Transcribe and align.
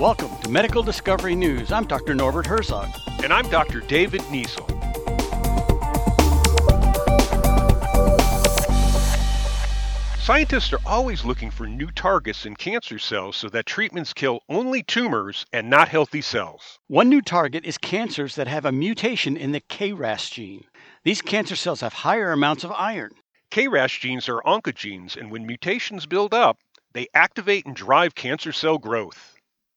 Welcome 0.00 0.34
to 0.42 0.48
Medical 0.48 0.82
Discovery 0.82 1.34
News. 1.34 1.70
I'm 1.70 1.86
Dr. 1.86 2.14
Norbert 2.14 2.46
Herzog. 2.46 2.88
And 3.22 3.32
I'm 3.32 3.48
Dr. 3.50 3.80
David 3.80 4.22
Niesel. 4.22 4.66
Scientists 10.30 10.72
are 10.72 10.80
always 10.86 11.24
looking 11.24 11.50
for 11.50 11.66
new 11.66 11.90
targets 11.90 12.46
in 12.46 12.54
cancer 12.54 12.98
cells 12.98 13.36
so 13.36 13.48
that 13.48 13.66
treatments 13.66 14.14
kill 14.14 14.40
only 14.48 14.82
tumors 14.82 15.44
and 15.52 15.68
not 15.68 15.88
healthy 15.88 16.22
cells. 16.22 16.78
One 16.86 17.08
new 17.08 17.20
target 17.20 17.64
is 17.66 17.76
cancers 17.76 18.36
that 18.36 18.46
have 18.46 18.64
a 18.64 18.72
mutation 18.72 19.36
in 19.36 19.52
the 19.52 19.60
KRAS 19.60 20.30
gene. 20.30 20.64
These 21.04 21.20
cancer 21.20 21.56
cells 21.56 21.80
have 21.80 21.92
higher 21.92 22.32
amounts 22.32 22.64
of 22.64 22.72
iron. 22.72 23.10
KRAS 23.50 23.98
genes 23.98 24.28
are 24.28 24.40
oncogenes, 24.42 25.16
and 25.16 25.32
when 25.32 25.44
mutations 25.46 26.06
build 26.06 26.32
up, 26.32 26.58
they 26.92 27.08
activate 27.14 27.66
and 27.66 27.76
drive 27.76 28.14
cancer 28.14 28.52
cell 28.52 28.78
growth. 28.78 29.36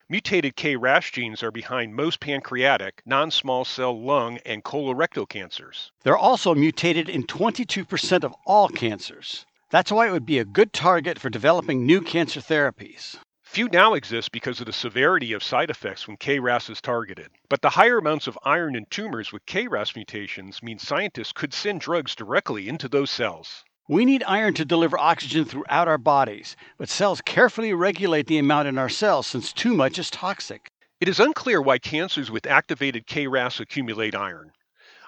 Mutated 0.10 0.56
KRAS 0.56 1.12
genes 1.12 1.42
are 1.44 1.52
behind 1.52 1.96
most 1.96 2.20
pancreatic, 2.20 3.02
non 3.06 3.32
small 3.32 3.66
cell 3.66 4.00
lung, 4.00 4.38
and 4.46 4.64
colorectal 4.64 5.28
cancers. 5.28 5.92
They're 6.04 6.18
also 6.18 6.54
mutated 6.54 7.10
in 7.10 7.24
22% 7.24 8.24
of 8.24 8.36
all 8.46 8.68
cancers. 8.68 9.46
That's 9.70 9.92
why 9.92 10.08
it 10.08 10.12
would 10.12 10.26
be 10.26 10.40
a 10.40 10.46
good 10.46 10.74
target 10.74 11.18
for 11.18 11.30
developing 11.30 11.86
new 11.86 12.02
cancer 12.02 12.42
therapies. 12.42 13.18
Few 13.44 13.70
now 13.70 13.94
exist 13.94 14.32
because 14.32 14.60
of 14.60 14.66
the 14.66 14.74
severity 14.74 15.32
of 15.32 15.44
side 15.44 15.70
effects 15.70 16.08
when 16.08 16.18
KRAS 16.18 16.70
is 16.70 16.82
targeted. 16.82 17.30
But 17.50 17.62
the 17.62 17.70
higher 17.70 18.00
amounts 18.00 18.28
of 18.28 18.38
iron 18.44 18.76
in 18.76 18.86
tumors 18.88 19.32
with 19.32 19.46
KRAS 19.46 19.96
mutations 19.96 20.64
mean 20.64 20.80
scientists 20.80 21.32
could 21.32 21.54
send 21.54 21.82
drugs 21.82 22.16
directly 22.16 22.68
into 22.68 22.90
those 22.90 23.12
cells. 23.12 23.64
We 23.88 24.06
need 24.06 24.24
iron 24.26 24.54
to 24.56 24.66
deliver 24.66 24.98
oxygen 24.98 25.46
throughout 25.46 25.88
our 25.88 25.98
bodies, 25.98 26.56
but 26.78 26.90
cells 26.90 27.22
carefully 27.22 27.74
regulate 27.74 28.28
the 28.28 28.38
amount 28.38 28.68
in 28.68 28.78
our 28.78 28.90
cells 28.90 29.28
since 29.28 29.52
too 29.52 29.74
much 29.74 30.00
is 30.00 30.10
toxic. 30.10 30.70
It 31.00 31.10
is 31.10 31.20
unclear 31.20 31.62
why 31.62 31.80
cancers 31.80 32.32
with 32.32 32.48
activated 32.48 33.08
KRAS 33.08 33.60
accumulate 33.60 34.16
iron. 34.16 34.54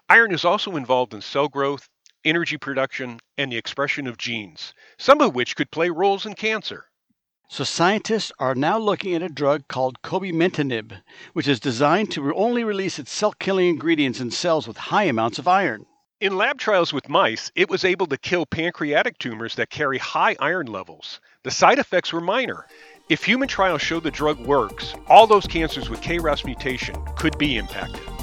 Iron 0.09 0.34
is 0.34 0.44
also 0.44 0.76
involved 0.76 1.14
in 1.14 1.22
cell 1.22 1.48
growth 1.48 1.88
energy 2.26 2.58
production, 2.58 3.20
and 3.38 3.52
the 3.52 3.58
expression 3.58 4.08
of 4.08 4.17
genes, 4.17 4.73
some 4.98 5.22
of 5.22 5.36
which 5.36 5.56
could 5.56 5.72
play 5.72 5.89
roles 5.89 6.26
in 6.26 6.34
cancer. 6.34 6.88
So, 7.48 7.64
scientists 7.64 8.32
are 8.39 8.56
now 8.56 8.80
looking 8.80 9.14
at 9.14 9.22
a 9.22 9.30
drug 9.30 9.67
called 9.67 10.02
cobimetinib, 10.02 11.04
which 11.34 11.48
is 11.48 11.60
designed 11.60 12.12
to 12.12 12.34
only 12.34 12.64
release 12.64 12.98
its 12.98 13.12
cell 13.12 13.34
killing 13.34 13.67
ingredients 13.67 14.20
in 14.20 14.32
cells 14.32 14.67
with 14.67 14.78
high 14.78 15.04
amounts 15.04 15.38
of 15.38 15.48
iron. 15.48 15.86
In 16.26 16.38
lab 16.38 16.58
trials 16.58 16.92
with 16.92 17.08
mice, 17.08 17.52
it 17.54 17.70
was 17.70 17.86
able 17.86 18.08
to 18.08 18.18
kill 18.18 18.48
pancreatic 18.48 19.20
tumors 19.20 19.54
that 19.58 19.70
carry 19.70 20.00
high 20.00 20.36
iron 20.40 20.66
levels. 20.66 21.20
The 21.44 21.52
side 21.52 21.78
effects 21.78 22.12
were 22.12 22.20
minor. 22.20 22.66
If 23.09 23.23
human 23.23 23.48
trials 23.48 23.84
show 23.84 24.00
the 24.00 24.09
drug 24.09 24.40
works, 24.40 24.95
all 25.06 25.28
those 25.28 25.45
cancers 25.45 25.88
with 25.88 26.02
KRAS 26.02 26.44
mutation 26.44 26.95
could 27.16 27.38
be 27.38 27.58
impacted. 27.58 28.14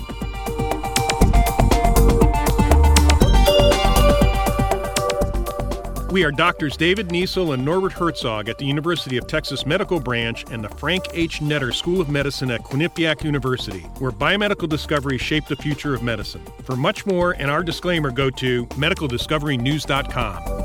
We 6.12 6.24
are 6.24 6.30
doctors 6.30 6.76
David 6.76 7.08
Niesel 7.08 7.54
and 7.54 7.64
Norbert 7.64 7.94
Herzog 7.94 8.50
at 8.50 8.58
the 8.58 8.66
University 8.66 9.16
of 9.16 9.26
Texas 9.26 9.64
Medical 9.64 9.98
Branch 9.98 10.44
and 10.50 10.62
the 10.62 10.68
Frank 10.68 11.06
H. 11.14 11.40
Netter 11.40 11.72
School 11.72 12.02
of 12.02 12.10
Medicine 12.10 12.50
at 12.50 12.62
Quinnipiac 12.64 13.24
University, 13.24 13.80
where 13.98 14.12
biomedical 14.12 14.68
discoveries 14.68 15.22
shape 15.22 15.46
the 15.46 15.56
future 15.56 15.94
of 15.94 16.02
medicine. 16.02 16.44
For 16.64 16.76
much 16.76 17.06
more 17.06 17.32
and 17.32 17.50
our 17.50 17.62
disclaimer, 17.62 18.10
go 18.10 18.28
to 18.28 18.66
medicaldiscoverynews.com. 18.66 20.61